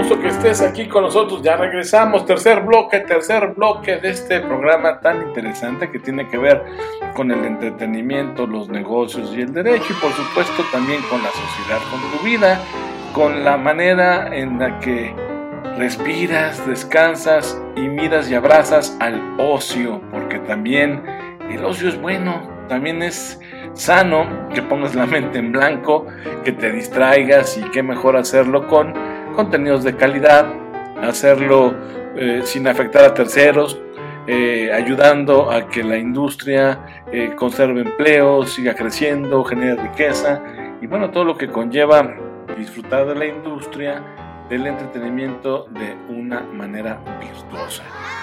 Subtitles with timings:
[0.00, 1.42] gusto que estés aquí con nosotros.
[1.42, 2.24] Ya regresamos.
[2.24, 6.64] Tercer bloque, tercer bloque de este programa tan interesante que tiene que ver
[7.14, 11.80] con el entretenimiento, los negocios y el derecho y por supuesto también con la sociedad,
[11.90, 12.58] con tu vida,
[13.12, 15.14] con la manera en la que
[15.76, 21.02] respiras, descansas y miras y abrazas al ocio, porque también
[21.50, 23.38] el ocio es bueno, también es
[23.74, 26.06] sano que pongas la mente en blanco,
[26.44, 30.46] que te distraigas y qué mejor hacerlo con contenidos de calidad,
[31.02, 31.74] hacerlo
[32.16, 33.80] eh, sin afectar a terceros,
[34.26, 40.42] eh, ayudando a que la industria eh, conserve empleos, siga creciendo, genere riqueza
[40.80, 42.14] y bueno, todo lo que conlleva
[42.56, 44.02] disfrutar de la industria
[44.48, 47.82] del entretenimiento de una manera virtuosa.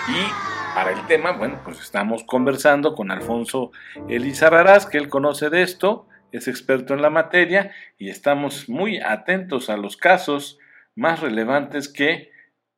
[0.10, 3.72] Y para el tema, bueno, pues estamos conversando con Alfonso
[4.08, 9.70] Elizarrarás, que él conoce de esto, es experto en la materia y estamos muy atentos
[9.70, 10.60] a los casos
[10.98, 12.32] más relevantes que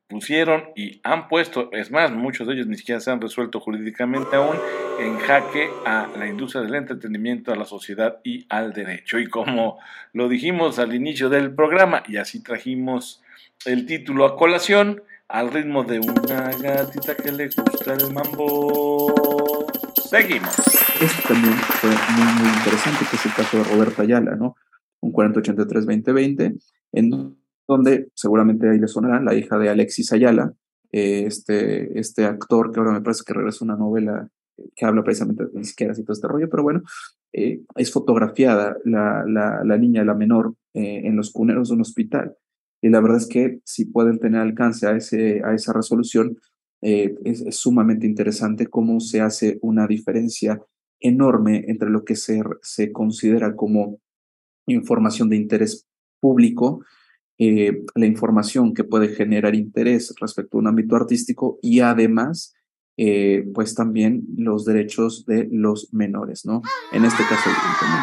[0.08, 4.36] pusieron y han puesto, es más, muchos de ellos ni siquiera se han resuelto jurídicamente
[4.36, 4.58] aún,
[5.00, 9.20] en jaque a la industria del entretenimiento, a la sociedad y al derecho.
[9.20, 9.80] Y como
[10.12, 13.22] lo dijimos al inicio del programa, y así trajimos
[13.66, 19.66] el título a colación al ritmo de una gatita que le gusta el mambo.
[20.10, 20.58] Seguimos.
[21.00, 24.58] Esto también fue muy, muy interesante, que es el caso de Roberta Ayala, ¿no?
[25.02, 26.60] Un 4083-2020,
[26.94, 27.39] en
[27.70, 30.54] donde seguramente ahí le sonará la hija de Alexis Ayala,
[30.92, 34.28] eh, este, este actor que ahora me parece que regresa una novela
[34.76, 36.82] que habla precisamente de ni siquiera así todo este rollo, pero bueno,
[37.32, 42.36] eh, es fotografiada la, la, niña, la menor, eh, en los cuneros de un hospital.
[42.82, 46.38] Y la verdad es que si pueden tener alcance a, ese, a esa resolución,
[46.82, 50.62] eh, es, sumamente interesante cómo se hace una diferencia
[51.00, 54.00] enorme entre lo que se, se considera como
[54.66, 55.88] información de interés
[56.20, 56.84] público,
[57.42, 62.54] eh, la información que puede generar interés respecto a un ámbito artístico y además,
[62.98, 66.62] eh, pues también los derechos de los menores, ¿no?
[66.92, 67.50] En este caso,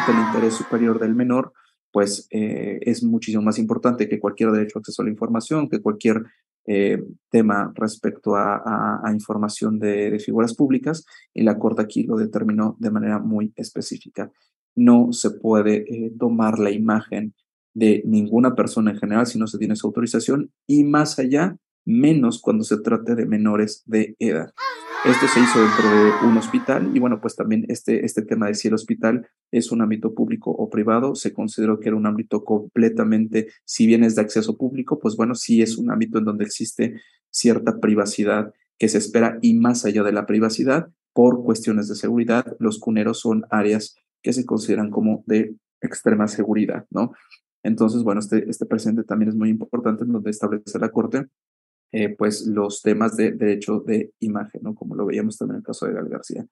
[0.07, 1.53] el interés superior del menor
[1.91, 5.81] pues eh, es muchísimo más importante que cualquier derecho a acceso a la información, que
[5.81, 6.23] cualquier
[7.29, 13.19] tema respecto a, información de, figuras públicas, y la Corte aquí lo determinó de manera
[13.19, 14.29] muy específica.
[14.75, 15.85] No se puede
[16.19, 17.33] tomar la imagen
[17.77, 22.41] de ninguna persona en general si no se tiene su autorización, y más allá, menos
[22.41, 24.51] cuando se trate de menores de edad.
[25.05, 28.55] Esto se hizo dentro de un hospital y bueno, pues también este, este tema de
[28.55, 32.43] si el hospital es un ámbito público o privado, se consideró que era un ámbito
[32.43, 36.45] completamente, si bien es de acceso público, pues bueno, sí es un ámbito en donde
[36.45, 36.99] existe
[37.29, 42.57] cierta privacidad que se espera y más allá de la privacidad, por cuestiones de seguridad,
[42.59, 47.13] los cuneros son áreas que se consideran como de extrema seguridad, ¿no?
[47.67, 51.27] Entonces, bueno, este, este presente también es muy importante en donde establece la Corte
[51.91, 54.75] eh, pues los temas de derecho de imagen, ¿no?
[54.75, 56.45] como lo veíamos también en el caso de Gal García.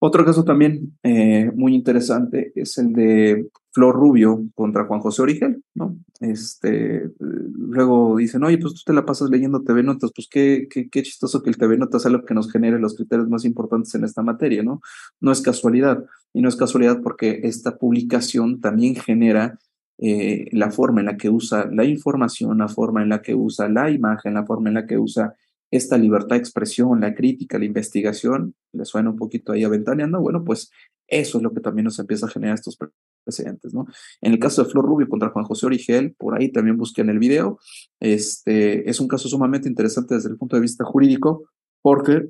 [0.00, 5.64] Otro caso también eh, muy interesante es el de Flor Rubio contra Juan José Origel,
[5.74, 5.98] ¿no?
[6.20, 10.88] Este, luego dicen, oye, pues tú te la pasas leyendo TV Notas, pues qué, qué,
[10.88, 13.92] qué chistoso que el TV Notas sea lo que nos genere los criterios más importantes
[13.96, 14.80] en esta materia, ¿no?
[15.20, 19.58] No es casualidad, y no es casualidad porque esta publicación también genera
[19.98, 23.68] eh, la forma en la que usa la información, la forma en la que usa
[23.68, 25.34] la imagen, la forma en la que usa
[25.70, 30.44] esta libertad de expresión, la crítica, la investigación, le suena un poquito ahí aventaneando, bueno,
[30.44, 30.70] pues
[31.08, 32.78] eso es lo que también nos empieza a generar estos
[33.24, 33.86] precedentes, ¿no?
[34.20, 37.10] En el caso de Flor Rubio contra Juan José Origel, por ahí también busqué en
[37.10, 37.58] el video,
[38.00, 41.50] este, es un caso sumamente interesante desde el punto de vista jurídico,
[41.82, 42.28] porque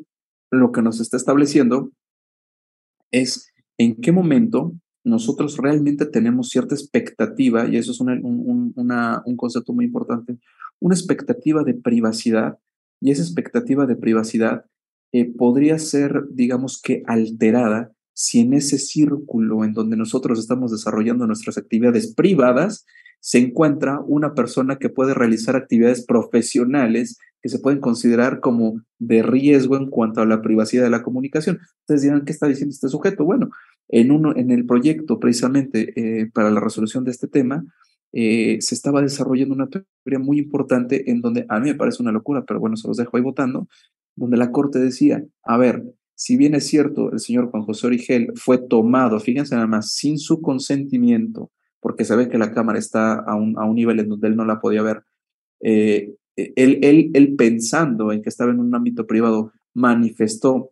[0.51, 1.91] lo que nos está estableciendo
[3.11, 4.73] es en qué momento
[5.05, 10.39] nosotros realmente tenemos cierta expectativa, y eso es un, un concepto muy importante,
[10.81, 12.59] una expectativa de privacidad,
[13.01, 14.65] y esa expectativa de privacidad
[15.13, 21.29] eh, podría ser, digamos que, alterada si en ese círculo en donde nosotros estamos desarrollando
[21.29, 22.85] nuestras actividades privadas,
[23.21, 29.23] se encuentra una persona que puede realizar actividades profesionales que se pueden considerar como de
[29.23, 31.61] riesgo en cuanto a la privacidad de la comunicación.
[31.83, 33.25] Ustedes dirán, ¿qué está diciendo este sujeto?
[33.25, 33.51] Bueno,
[33.89, 37.65] en, uno, en el proyecto precisamente eh, para la resolución de este tema,
[38.13, 42.13] eh, se estaba desarrollando una teoría muy importante en donde a mí me parece una
[42.13, 43.69] locura, pero bueno, se los dejo ahí votando,
[44.17, 48.33] donde la Corte decía, a ver, si bien es cierto, el señor Juan José Origel
[48.35, 51.51] fue tomado, fíjense nada más, sin su consentimiento,
[51.81, 54.37] porque se ve que la cámara está a un, a un nivel en donde él
[54.37, 55.03] no la podía ver,
[55.61, 60.71] eh, él, él, él pensando en que estaba en un ámbito privado, manifestó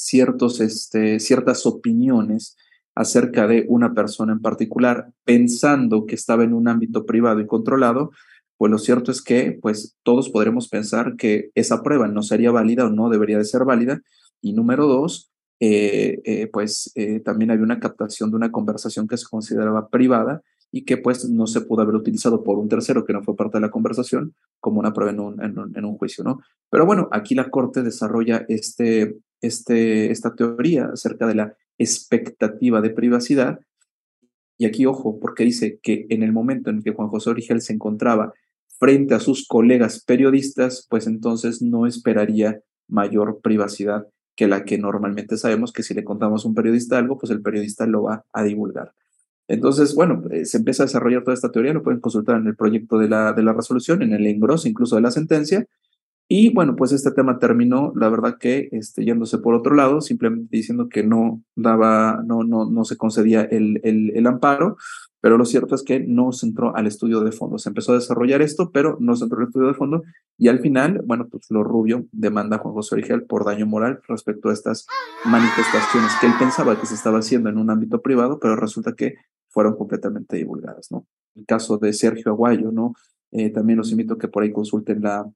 [0.00, 2.56] ciertos, este, ciertas opiniones
[2.94, 8.10] acerca de una persona en particular, pensando que estaba en un ámbito privado y controlado,
[8.56, 12.86] pues lo cierto es que pues todos podremos pensar que esa prueba no sería válida
[12.86, 14.02] o no debería de ser válida.
[14.42, 15.30] Y número dos,
[15.60, 20.42] eh, eh, pues eh, también había una captación de una conversación que se consideraba privada
[20.72, 23.58] y que pues no se pudo haber utilizado por un tercero que no fue parte
[23.58, 26.40] de la conversación como una prueba en un, en un, juicio, ¿no?
[26.70, 32.90] Pero bueno, aquí la Corte desarrolla este, este, esta teoría acerca de la expectativa de
[32.90, 33.60] privacidad
[34.60, 37.72] y aquí ojo, porque dice que en el momento en que Juan José Origel se
[37.72, 38.34] encontraba
[38.78, 44.06] frente a sus colegas periodistas, pues entonces no esperaría mayor privacidad
[44.36, 47.40] que la que normalmente sabemos que si le contamos a un periodista algo, pues el
[47.40, 48.92] periodista lo va a divulgar.
[49.48, 52.54] Entonces, bueno, eh, se empieza a desarrollar toda esta teoría, lo pueden consultar en el
[52.54, 55.66] proyecto de la, de la resolución, en el engroso incluso de la sentencia.
[56.32, 60.56] Y bueno, pues este tema terminó, la verdad que este, yéndose por otro lado, simplemente
[60.56, 64.76] diciendo que no daba, no, no, no se concedía el, el, amparo,
[65.20, 67.58] pero lo cierto es que no se entró al estudio de fondo.
[67.58, 70.04] Se empezó a desarrollar esto, pero no se entró al estudio de fondo.
[70.38, 74.00] Y al final, bueno, pues lo rubio demanda a Juan José Origel por daño moral
[74.06, 74.86] respecto a estas
[75.24, 79.16] manifestaciones que él pensaba que se estaba haciendo en un ámbito privado, pero resulta que
[79.48, 81.08] fueron completamente divulgadas, ¿no?
[81.34, 82.94] El caso de Sergio Aguayo, ¿no?
[83.32, 85.28] Eh, también los invito a que por ahí consulten la,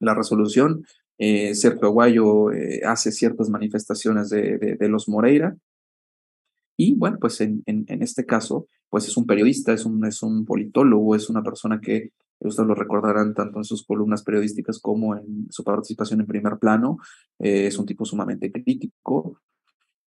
[0.00, 0.84] la resolución.
[1.18, 5.56] Eh, Sergio Aguayo eh, hace ciertas manifestaciones de, los Moreira,
[6.76, 11.14] y bueno, pues en, este caso, pues es un periodista, es un, es un politólogo,
[11.14, 15.62] es una persona que ustedes lo recordarán tanto en sus columnas periodísticas como en su
[15.62, 16.96] participación en primer plano.
[17.38, 19.38] Eh, es un tipo sumamente crítico.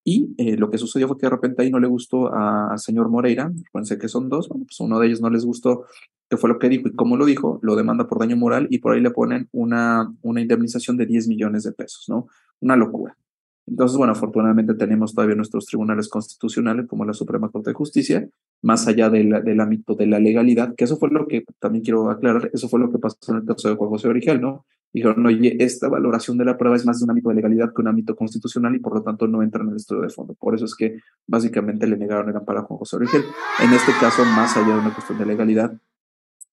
[0.04, 3.10] Y eh, lo que sucedió fue que de repente ahí no le gustó al señor
[3.10, 5.86] Moreira, pensé que son dos, bueno, pues uno de ellos no les gustó
[6.30, 8.80] qué fue lo que dijo y cómo lo dijo, lo demanda por daño moral y
[8.80, 12.28] por ahí le ponen una, una indemnización de 10 millones de pesos, ¿no?
[12.60, 13.18] Una locura.
[13.66, 18.28] Entonces, bueno, afortunadamente tenemos todavía nuestros tribunales constitucionales como la Suprema Corte de Justicia,
[18.62, 22.50] más allá del ámbito de la legalidad, que eso fue lo que también quiero aclarar,
[22.54, 24.66] eso fue lo que pasó en el caso de Juan José Origel, ¿no?
[24.92, 27.81] Dijeron, oye, esta valoración de la prueba es más de un ámbito de legalidad que
[27.81, 30.36] un ámbito constitucional y por lo tanto no entra en el estudio de fondo.
[30.36, 33.24] Por eso es que básicamente le negaron el amparo a Juan José Origel.
[33.64, 35.74] En este caso, más allá de una cuestión de legalidad,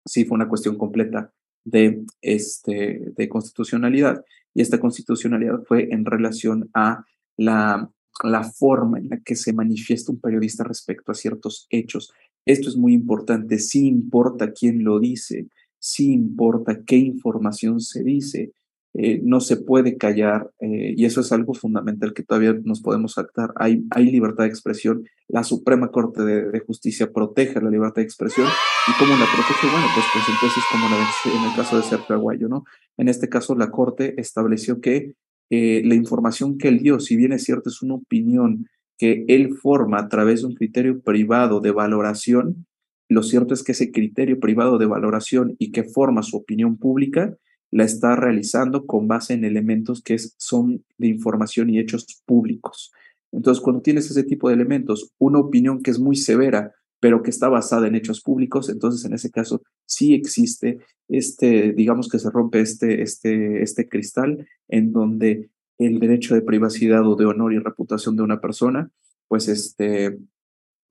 [0.05, 4.23] sí fue una cuestión completa de, este, de constitucionalidad
[4.53, 7.05] y esta constitucionalidad fue en relación a
[7.37, 7.91] la,
[8.23, 12.11] la forma en la que se manifiesta un periodista respecto a ciertos hechos.
[12.45, 15.47] Esto es muy importante, sí importa quién lo dice,
[15.77, 18.51] sí importa qué información se dice,
[18.95, 23.13] eh, no se puede callar eh, y eso es algo fundamental que todavía nos podemos
[23.13, 23.53] saltar.
[23.55, 28.47] Hay, hay libertad de expresión, la Suprema Corte de, Justicia protege la libertad de expresión
[28.87, 32.15] y cómo la protege, bueno, pues, pues entonces como la en el caso de Sergio
[32.15, 32.63] Aguayo, ¿no?
[32.97, 35.13] En este caso la Corte estableció que
[35.51, 39.55] eh, la información que él dio, si bien es cierto, es una opinión que él
[39.55, 42.65] forma a través de un criterio privado de valoración,
[43.07, 47.35] lo cierto es que ese criterio privado de valoración y que forma su opinión pública
[47.71, 52.91] la está realizando con base en elementos que son de información y hechos públicos.
[53.31, 57.29] Entonces, cuando tienes ese tipo de elementos, una opinión que es muy severa, pero que
[57.29, 60.79] está basada en hechos públicos, entonces en ese caso sí existe
[61.09, 65.49] este, digamos que se rompe este, este, este cristal en donde
[65.79, 68.91] el derecho de privacidad o de honor y reputación de una persona,
[69.27, 70.17] pues este,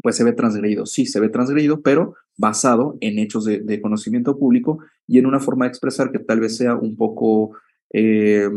[0.03, 0.87] pues se ve transgredido.
[0.87, 5.65] Sí, se ve transgredido, pero basado en hechos de, conocimiento público y en una forma
[5.65, 7.57] de expresar que tal vez sea un poco,
[7.93, 8.49] eh,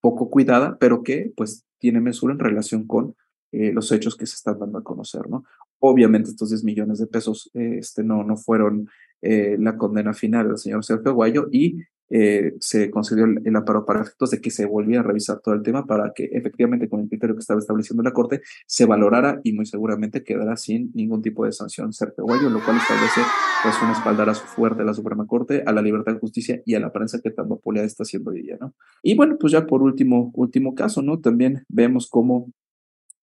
[0.00, 3.14] poco cuidada, pero que pues tiene mesura en relación con
[3.52, 5.44] eh, los hechos que se están dando a conocer, ¿no?
[5.78, 8.88] Obviamente estos 10 millones de pesos este, no, no fueron
[9.22, 14.02] eh, la condena final del señor Sergio Guayo y eh, se concedió el, amparo para
[14.02, 17.08] efectos de que se volviera a revisar todo el tema para que efectivamente con el
[17.08, 21.44] criterio que estaba estableciendo la Corte se valorara y muy seguramente quedará sin ningún tipo
[21.44, 23.20] de sanción Sergio Guayo, lo cual establece
[23.62, 26.80] pues un espaldarazo fuerte a la Suprema Corte, a la libertad de justicia y a
[26.80, 28.74] la prensa que tan vapuleada está haciendo día, ¿no?
[29.02, 31.20] Y bueno, pues ya por último, último caso, ¿no?
[31.20, 32.52] También vemos cómo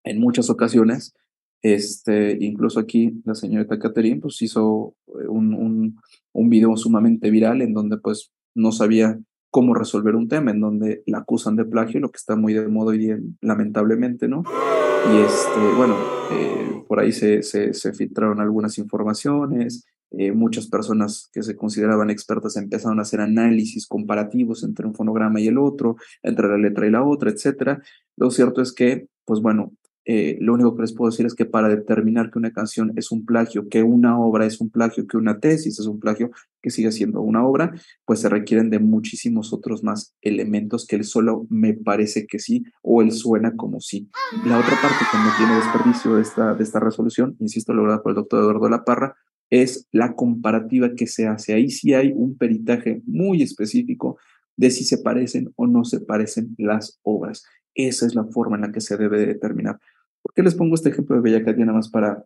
[0.04, 1.14] en muchas ocasiones
[1.64, 5.98] este, incluso aquí la señorita Catherine pues hizo eh, un, un,
[6.34, 9.20] un, video sumamente viral en donde pues no sabía
[9.50, 12.68] cómo resolver un tema, en donde la acusan de plagio, lo que está muy de
[12.68, 14.44] moda hoy día, lamentablemente, ¿no?
[15.12, 15.96] Y este, bueno,
[16.32, 22.56] eh, por ahí se, se, filtraron algunas informaciones, eh, muchas personas que se consideraban expertas
[22.56, 26.92] empezaron a hacer análisis comparativos entre un fonograma y el otro, entre la letra y
[26.92, 27.82] la otra, etcétera.
[28.16, 29.74] Lo cierto es que, pues bueno,
[30.06, 33.12] eh, lo único que les puedo decir es que para determinar que una canción es
[33.12, 36.32] un plagio, que una obra es un plagio, que una tesis es un plagio,
[36.62, 37.74] que sigue siendo una obra,
[38.06, 42.64] pues se requieren de muchísimos otros más elementos que él solo me parece que sí
[42.82, 44.10] o él suena como sí.
[44.46, 48.12] La otra parte que no tiene desperdicio de esta, de esta resolución, insisto, lograda por
[48.12, 49.16] el doctor Eduardo La Parra,
[49.50, 51.54] es la comparativa que se hace.
[51.54, 54.18] Ahí sí hay un peritaje muy específico
[54.58, 57.44] de si se parecen o no se parecen las obras.
[57.76, 59.80] Esa es la forma en la que se debe determinar.
[60.24, 62.26] ¿Por qué les pongo este ejemplo de Bellacat nada más para,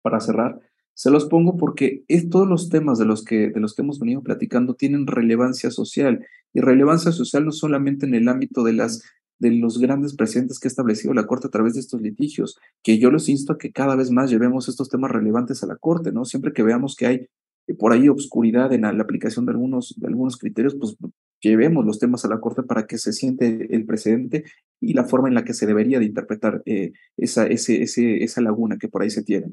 [0.00, 0.60] para cerrar?
[0.94, 4.00] Se los pongo porque es, todos los temas de los, que, de los que hemos
[4.00, 9.02] venido platicando tienen relevancia social y relevancia social no solamente en el ámbito de las
[9.38, 12.98] de los grandes precedentes que ha establecido la Corte a través de estos litigios, que
[12.98, 16.12] yo los insto a que cada vez más llevemos estos temas relevantes a la Corte,
[16.12, 16.24] ¿no?
[16.24, 17.28] Siempre que veamos que hay
[17.68, 20.96] eh, por ahí obscuridad en la, aplicación de algunos, de algunos criterios, pues
[21.40, 24.44] llevemos los temas a la Corte para que se siente el precedente
[24.80, 28.40] y la forma en la que se debería de interpretar eh, esa, ese, ese, esa
[28.40, 29.52] laguna que por ahí se tiene.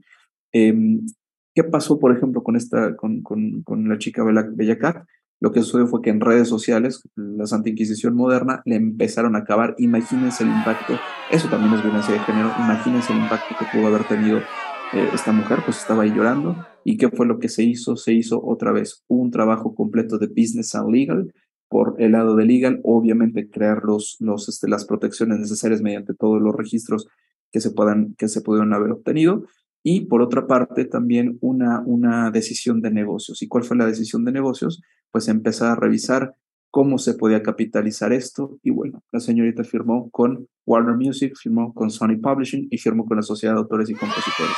[0.52, 1.06] Em,
[1.54, 5.06] ¿Qué pasó, por ejemplo, con, esta, con, con, con la chica Bellacat?
[5.42, 9.40] Lo que sucedió fue que en redes sociales, la Santa Inquisición moderna le empezaron a
[9.40, 9.76] acabar.
[9.78, 10.94] Imagínense el impacto,
[11.32, 15.32] eso también es violencia de género, imagínense el impacto que pudo haber tenido eh, esta
[15.32, 16.66] mujer, pues estaba ahí llorando.
[16.84, 17.96] ¿Y qué fue lo que se hizo?
[17.96, 21.34] Se hizo otra vez un trabajo completo de business and legal,
[21.70, 26.42] por el lado de legal, obviamente crear los, los, este, las protecciones necesarias mediante todos
[26.42, 27.08] los registros
[27.52, 29.46] que se, puedan, que se pudieron haber obtenido.
[29.84, 33.42] Y por otra parte, también una, una decisión de negocios.
[33.42, 34.82] ¿Y cuál fue la decisión de negocios?
[35.12, 36.36] Pues empezar a revisar
[36.72, 38.60] cómo se podía capitalizar esto.
[38.64, 43.18] Y bueno, la señorita firmó con Warner Music, firmó con Sony Publishing y firmó con
[43.18, 44.56] la Sociedad de Autores y Compositores.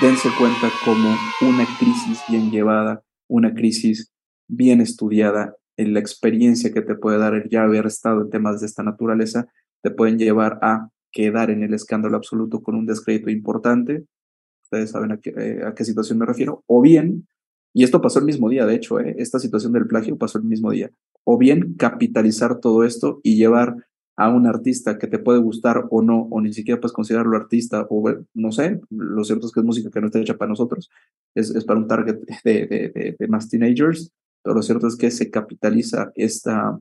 [0.00, 4.10] Dense cuenta como una crisis bien llevada, una crisis
[4.48, 5.54] bien estudiada
[5.86, 9.48] la experiencia que te puede dar el ya haber estado en temas de esta naturaleza,
[9.82, 14.04] te pueden llevar a quedar en el escándalo absoluto con un descrédito importante.
[14.62, 16.64] Ustedes saben a qué, eh, a qué situación me refiero.
[16.66, 17.26] O bien,
[17.74, 20.44] y esto pasó el mismo día, de hecho, eh, esta situación del plagio pasó el
[20.44, 20.90] mismo día.
[21.24, 23.76] O bien capitalizar todo esto y llevar
[24.16, 27.86] a un artista que te puede gustar o no, o ni siquiera puedes considerarlo artista,
[27.88, 30.90] o no sé, lo cierto es que es música que no está hecha para nosotros,
[31.34, 34.12] es, es para un target de, de, de más teenagers,
[34.42, 36.78] pero lo cierto es que se capitaliza esta,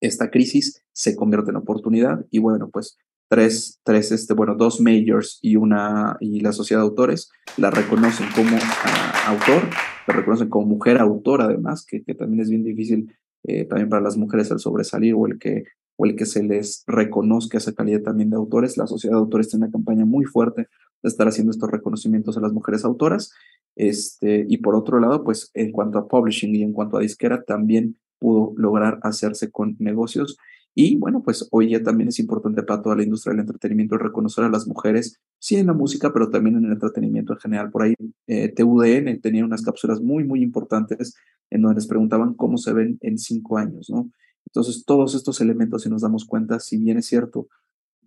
[0.00, 5.38] esta crisis, se convierte en oportunidad y bueno, pues tres, tres este, bueno, dos majors
[5.42, 9.70] y, una, y la sociedad de autores la reconocen como ah, autor,
[10.06, 14.02] la reconocen como mujer autor además, que, que también es bien difícil eh, también para
[14.02, 15.64] las mujeres el sobresalir o el que
[15.96, 18.76] o el que se les reconozca esa calidad también de autores.
[18.76, 20.68] La sociedad de autores tiene una campaña muy fuerte
[21.02, 23.32] de estar haciendo estos reconocimientos a las mujeres autoras
[23.76, 27.42] este, y por otro lado, pues en cuanto a publishing y en cuanto a disquera,
[27.42, 30.36] también pudo lograr hacerse con negocios.
[30.76, 34.44] Y bueno, pues hoy ya también es importante para toda la industria del entretenimiento reconocer
[34.44, 37.70] a las mujeres, sí en la música, pero también en el entretenimiento en general.
[37.70, 37.94] Por ahí
[38.26, 41.14] eh, TUDN tenía unas cápsulas muy, muy importantes
[41.50, 44.10] en donde les preguntaban cómo se ven en cinco años, ¿no?
[44.46, 47.48] Entonces, todos estos elementos, si nos damos cuenta, si bien es cierto,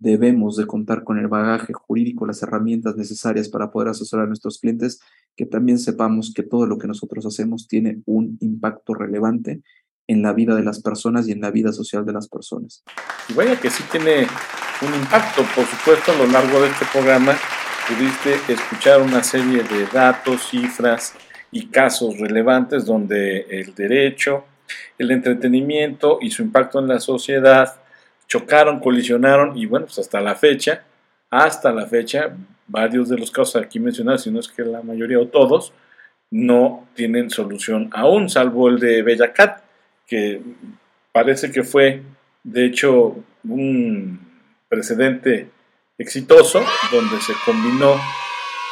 [0.00, 4.58] debemos de contar con el bagaje jurídico, las herramientas necesarias para poder asesorar a nuestros
[4.58, 5.00] clientes,
[5.36, 9.62] que también sepamos que todo lo que nosotros hacemos tiene un impacto relevante
[10.06, 12.82] en la vida de las personas y en la vida social de las personas.
[13.36, 14.26] Vaya que sí tiene
[14.82, 17.34] un impacto, por supuesto, a lo largo de este programa
[17.88, 21.14] pudiste escuchar una serie de datos, cifras
[21.50, 24.44] y casos relevantes donde el derecho,
[24.98, 27.80] el entretenimiento y su impacto en la sociedad
[28.28, 30.84] chocaron, colisionaron y bueno, pues hasta la fecha,
[31.30, 35.18] hasta la fecha, varios de los casos aquí mencionados, si no es que la mayoría
[35.18, 35.72] o todos,
[36.30, 39.62] no tienen solución aún, salvo el de Bellacat,
[40.06, 40.42] que
[41.10, 42.02] parece que fue
[42.44, 44.20] de hecho un
[44.68, 45.50] precedente
[45.96, 47.96] exitoso donde se combinó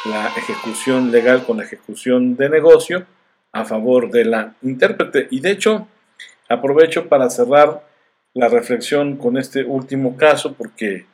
[0.05, 3.05] la ejecución legal con la ejecución de negocio
[3.51, 5.27] a favor de la intérprete.
[5.31, 5.87] Y de hecho,
[6.47, 7.86] aprovecho para cerrar
[8.33, 11.05] la reflexión con este último caso porque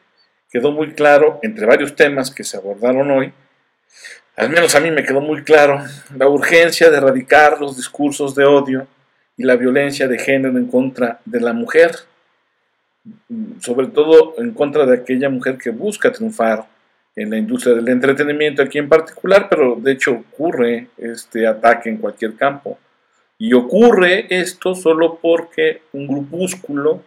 [0.52, 3.34] quedó muy claro, entre varios temas que se abordaron hoy,
[4.36, 5.84] al menos a mí me quedó muy claro,
[6.16, 8.88] la urgencia de erradicar los discursos de odio
[9.38, 11.92] y la violencia de género en contra de la mujer,
[13.60, 16.68] sobre todo en contra de aquella mujer que busca triunfar
[17.16, 21.98] en la industria del entretenimiento aquí en particular, pero de hecho ocurre este ataque en
[21.98, 22.80] cualquier campo.
[23.44, 27.04] Y ocurre esto solo porque un grupúsculo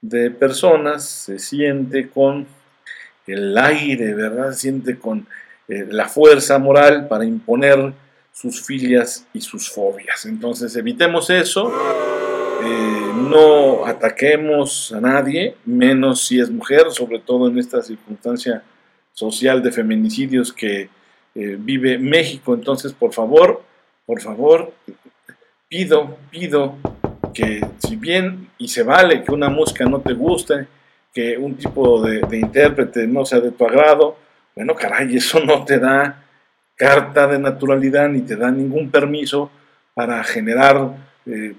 [0.00, 2.46] de personas se siente con
[3.26, 4.52] el aire, ¿verdad?
[4.52, 5.26] Se siente con
[5.66, 7.92] eh, la fuerza moral para imponer
[8.32, 10.26] sus filias y sus fobias.
[10.26, 11.72] Entonces evitemos eso,
[12.62, 18.62] eh, no ataquemos a nadie, menos si es mujer, sobre todo en esta circunstancia
[19.12, 20.82] social de feminicidios que
[21.34, 22.54] eh, vive México.
[22.54, 23.64] Entonces, por favor,
[24.06, 24.72] por favor,
[25.74, 26.76] pido, pido
[27.34, 30.68] que si bien y se vale que una música no te guste,
[31.12, 34.16] que un tipo de, intérprete no sea de tu agrado,
[34.54, 36.22] bueno, caray, eso no te da
[36.76, 39.50] carta de naturalidad ni te da ningún permiso
[39.94, 40.94] para generar
[41.26, 41.54] eh,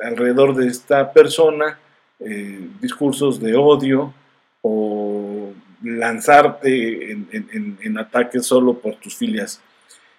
[0.00, 1.78] alrededor de esta persona
[2.20, 4.12] eh, discursos de odio
[4.60, 9.62] o lanzarte en, ataques solo por tus filias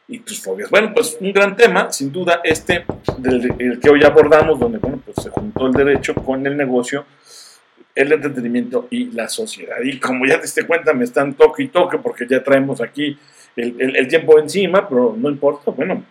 [0.07, 0.69] y tus fobias.
[0.69, 2.85] Bueno, pues un gran tema, sin duda, este
[3.17, 7.05] del el que hoy abordamos, donde bueno, pues se juntó el derecho con el negocio,
[7.93, 9.77] el entretenimiento y la sociedad.
[9.83, 13.17] Y como ya te diste cuenta, me están toque y toque porque ya traemos aquí
[13.55, 15.71] el, tiempo encima, pero no importa.
[15.71, 16.03] Bueno,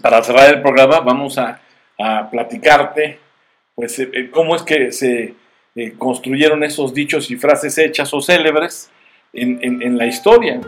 [0.00, 1.60] para cerrar el programa vamos a,
[1.98, 3.18] a platicarte
[3.80, 5.34] pues eh, eh, cómo es que se
[5.74, 8.90] eh, construyeron esos dichos y frases hechas o célebres
[9.32, 10.60] en, la historia.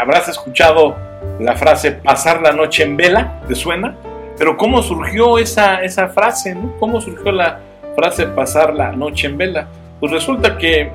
[0.00, 0.96] Habrás escuchado
[1.40, 3.94] la frase pasar la noche en vela, ¿te suena?
[4.38, 6.56] Pero ¿cómo surgió esa, esa frase?
[6.78, 7.60] ¿Cómo surgió la
[7.94, 9.66] frase pasar la noche en vela?
[9.98, 10.92] Pues resulta que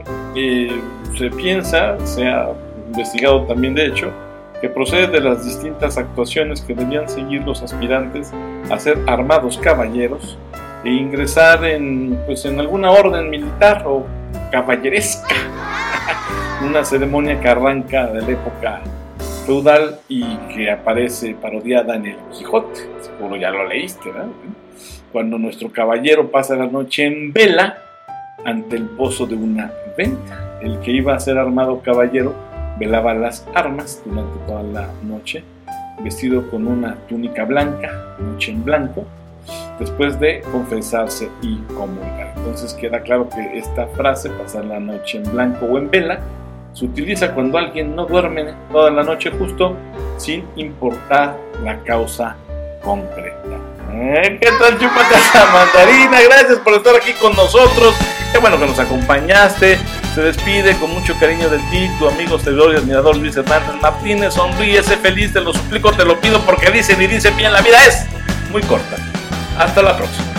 [1.17, 2.49] se piensa, se ha
[2.87, 4.11] investigado también de hecho,
[4.61, 8.31] que procede de las distintas actuaciones que debían seguir los aspirantes
[8.69, 10.37] a ser armados caballeros
[10.83, 14.05] e ingresar en, pues, en alguna orden militar o
[14.51, 15.35] caballeresca,
[16.63, 18.81] una ceremonia que arranca de la época
[19.45, 24.27] feudal y que aparece parodiada en el Quijote, seguro ya lo leíste, ¿verdad?
[25.11, 27.77] Cuando nuestro caballero pasa la noche en vela
[28.45, 32.33] ante el pozo de una venta, el que iba a ser armado caballero
[32.79, 35.43] velaba las armas durante toda la noche,
[36.03, 39.05] vestido con una túnica blanca, noche en blanco,
[39.79, 42.33] después de confesarse y comulgar.
[42.37, 46.19] Entonces queda claro que esta frase, pasar la noche en blanco o en vela,
[46.73, 49.75] se utiliza cuando alguien no duerme toda la noche justo
[50.17, 52.35] sin importar la causa
[52.83, 53.37] concreta.
[53.93, 56.21] Eh, ¿Qué tal chupate esa mandarina?
[56.21, 57.93] Gracias por estar aquí con nosotros.
[58.31, 59.77] Qué bueno que nos acompañaste.
[60.15, 64.33] Se despide con mucho cariño de ti, tu amigo, seguidor y admirador Luis Hernández Martínez.
[64.33, 67.61] Sonríe, sé feliz, te lo suplico, te lo pido porque dicen y dicen bien, la
[67.61, 68.05] vida es
[68.49, 68.95] muy corta.
[69.57, 70.30] Hasta la próxima.